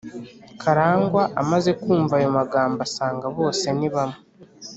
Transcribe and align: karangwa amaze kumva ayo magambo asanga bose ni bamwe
karangwa 0.61 1.23
amaze 1.41 1.69
kumva 1.81 2.13
ayo 2.19 2.29
magambo 2.37 2.79
asanga 2.87 3.25
bose 3.37 3.65
ni 3.77 3.89
bamwe 3.93 4.17